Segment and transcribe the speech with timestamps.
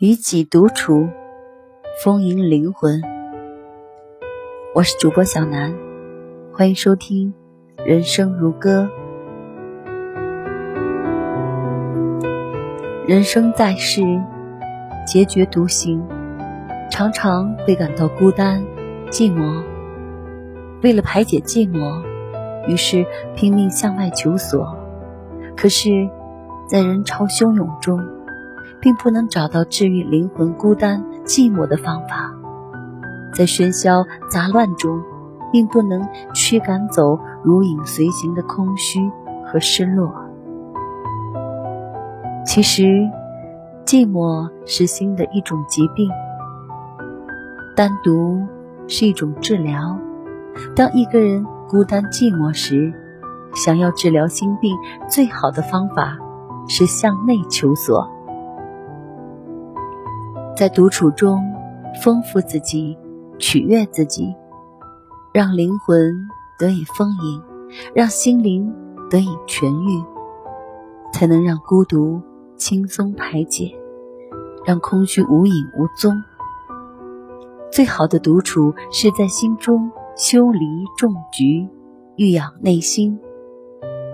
[0.00, 1.06] 与己独处，
[2.02, 3.02] 丰盈灵魂。
[4.74, 5.74] 我是主播小南，
[6.54, 7.34] 欢迎收听
[7.84, 8.88] 《人生如歌》。
[13.06, 14.00] 人生在世，
[15.06, 16.02] 孑孓独行，
[16.90, 18.64] 常常会感到孤单、
[19.10, 19.62] 寂寞。
[20.82, 22.02] 为了排解寂寞，
[22.66, 23.04] 于是
[23.36, 24.66] 拼命向外求索。
[25.54, 25.90] 可是，
[26.66, 28.00] 在人潮汹涌中，
[28.80, 32.32] 并不能找到治愈灵魂孤单寂寞的方法，
[33.34, 35.02] 在喧嚣杂乱中，
[35.52, 39.10] 并不能驱赶走如影随形的空虚
[39.46, 40.12] 和失落。
[42.46, 42.82] 其实，
[43.84, 46.10] 寂寞是心的一种疾病，
[47.76, 48.40] 单独
[48.88, 49.98] 是一种治疗。
[50.74, 52.92] 当一个人孤单寂寞时，
[53.54, 54.76] 想要治疗心病，
[55.08, 56.18] 最好的方法
[56.66, 58.10] 是向内求索。
[60.56, 61.40] 在独处中，
[62.02, 62.96] 丰富自己，
[63.38, 64.34] 取悦自己，
[65.32, 67.42] 让灵魂得以丰盈，
[67.94, 68.74] 让心灵
[69.08, 70.04] 得以痊愈，
[71.12, 72.20] 才能让孤独
[72.56, 73.74] 轻松排解，
[74.66, 76.22] 让空虚无影无踪。
[77.72, 81.68] 最好的独处是在心中修篱种菊，
[82.16, 83.18] 育养内心，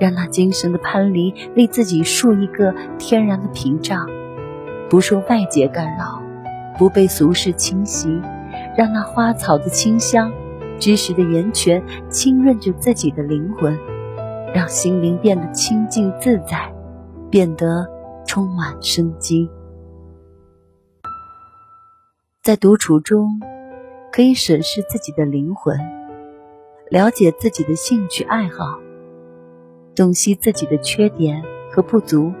[0.00, 4.06] 让那精神的藩篱为自己树一个天然的屏障，
[4.90, 6.20] 不受外界干扰。
[6.78, 8.08] 不被俗世侵袭，
[8.74, 10.32] 让那花草的清香、
[10.78, 13.78] 知识的源泉浸润着自己的灵魂，
[14.54, 16.72] 让心灵变得清净自在，
[17.30, 17.86] 变得
[18.26, 19.50] 充满生机。
[22.42, 23.38] 在独处中，
[24.10, 25.78] 可以审视自己的灵魂，
[26.88, 28.78] 了解自己的兴趣爱好，
[29.94, 32.32] 洞悉自己的缺点和不足。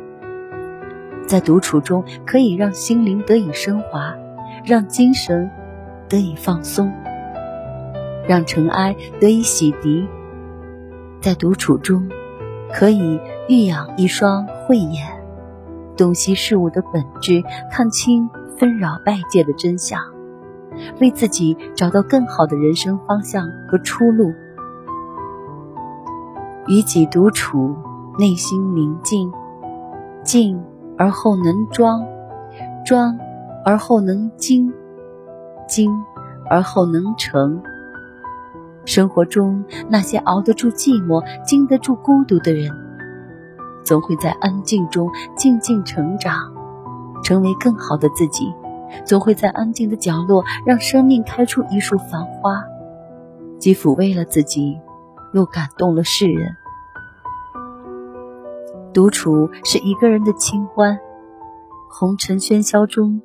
[1.30, 4.12] 在独处中，可以让心灵得以升华。
[4.64, 5.48] 让精神
[6.08, 6.92] 得以放松，
[8.28, 10.06] 让尘埃得以洗涤。
[11.20, 12.08] 在独处中，
[12.74, 15.06] 可以育养一双慧眼，
[15.96, 18.28] 洞悉事物的本质，看清
[18.58, 20.00] 纷扰外界的真相，
[21.00, 24.34] 为自己找到更好的人生方向和出路。
[26.66, 27.76] 与己独处，
[28.18, 29.32] 内心宁静，
[30.22, 30.62] 静
[31.00, 32.06] 而后能装，
[32.84, 33.18] 装。
[33.62, 34.72] 而后能精，
[35.68, 35.92] 精
[36.48, 37.62] 而后能成。
[38.86, 42.72] 生活中那些熬得住寂寞、经得住孤独的人，
[43.84, 46.50] 总会在安静中静静成长，
[47.22, 48.46] 成为更好的自己；
[49.04, 52.64] 总会在安静的角落让生命开出一束繁花，
[53.58, 54.80] 既抚慰了自己，
[55.34, 56.56] 又感动了世人。
[58.92, 60.98] 独处是一个人的清欢，
[61.88, 63.20] 红尘喧嚣中。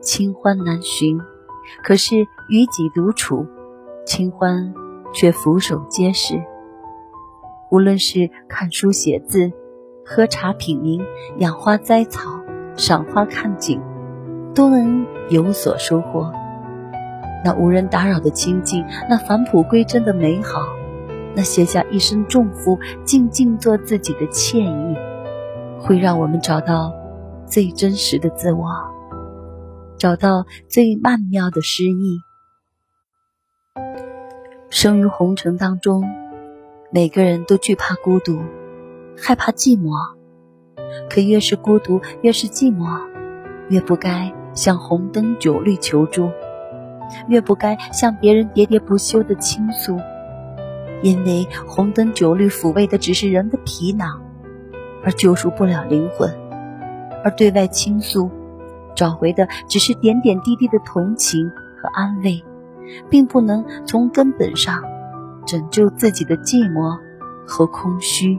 [0.00, 1.20] 清欢难寻，
[1.84, 2.16] 可是
[2.48, 3.46] 与己独处，
[4.04, 4.74] 清欢
[5.14, 6.42] 却俯首皆是。
[7.70, 9.52] 无论是看书写字、
[10.04, 11.00] 喝茶品茗、
[11.38, 12.40] 养花栽草、
[12.76, 13.80] 赏花看景，
[14.56, 16.32] 都能有所收获。
[17.44, 20.66] 那无人打扰的清静，那返璞归真的美好，
[21.34, 24.96] 那卸下一身重负，静静做自己的惬意，
[25.80, 26.92] 会让我们找到
[27.46, 28.66] 最真实的自我。
[29.98, 32.18] 找到最曼妙的诗意。
[34.68, 36.02] 生于红尘当中，
[36.90, 38.40] 每个人都惧怕孤独，
[39.16, 39.92] 害怕寂寞。
[41.08, 43.00] 可越是孤独，越是寂寞，
[43.68, 46.30] 越不该向红灯酒绿求助，
[47.28, 49.98] 越不该向别人喋喋不休的倾诉。
[51.02, 54.22] 因为红灯酒绿抚慰的只是人的皮囊，
[55.04, 56.32] 而救赎不了灵魂。
[57.24, 58.30] 而对外倾诉。
[58.94, 62.44] 找回的只是点点滴滴的同情和安慰，
[63.08, 64.82] 并不能从根本上
[65.46, 66.98] 拯救自己的寂寞
[67.46, 68.38] 和空虚。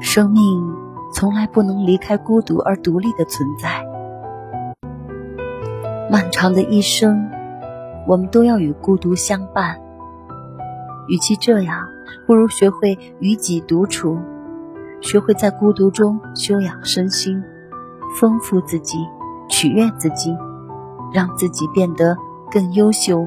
[0.00, 0.72] 生命
[1.12, 3.84] 从来不能离开孤独而独立的存在。
[6.08, 7.28] 漫长的一生，
[8.06, 9.81] 我们都要与孤独相伴。
[11.08, 11.88] 与其这样，
[12.26, 14.18] 不如学会与己独处，
[15.00, 17.42] 学会在孤独中修养身心。
[18.20, 18.98] 丰富自己，
[19.48, 20.36] 取悦自己，
[21.14, 22.14] 让自己变得
[22.50, 23.26] 更优秀、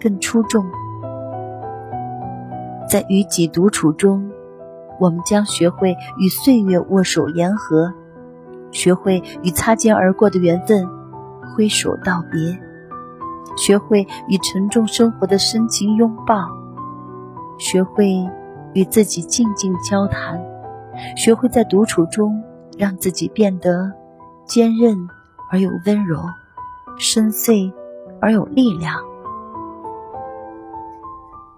[0.00, 0.64] 更出众。
[2.88, 4.30] 在与己独处中，
[5.00, 7.92] 我们将学会与岁月握手言和，
[8.70, 10.86] 学会与擦肩而过的缘分
[11.56, 12.56] 挥手道别，
[13.56, 16.36] 学会与沉重生活的深情拥抱，
[17.60, 18.28] 学会
[18.72, 20.40] 与自己静静交谈，
[21.16, 22.42] 学会在独处中
[22.76, 23.92] 让自己变得。
[24.46, 24.96] 坚韧
[25.52, 26.18] 而有温柔，
[26.98, 27.72] 深邃
[28.20, 28.96] 而有力量。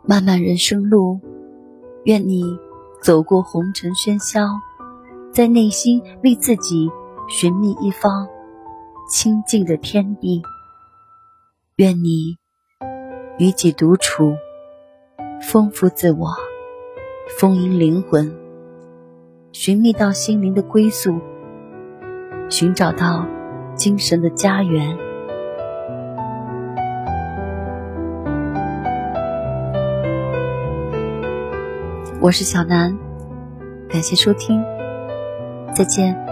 [0.04, 1.18] 漫漫人生路，
[2.04, 2.44] 愿你
[3.00, 4.46] 走过红尘喧嚣，
[5.32, 6.90] 在内心为自己
[7.30, 8.28] 寻觅一方
[9.08, 10.42] 清净的天地。
[11.76, 12.36] 愿你
[13.38, 14.34] 与己独处，
[15.42, 16.28] 丰富自我，
[17.38, 18.32] 丰盈灵魂，
[19.50, 21.18] 寻觅到心灵的归宿，
[22.48, 23.26] 寻找到
[23.74, 24.96] 精神的家园。
[32.20, 32.96] 我是小南，
[33.90, 34.64] 感谢收听，
[35.74, 36.31] 再见。